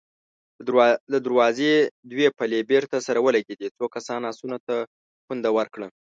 [1.13, 1.71] د دروازې
[2.11, 4.75] دوې پلې بېرته سره ولګېدې، څو کسانو آسونو ته
[5.25, 5.87] پونده ورکړه.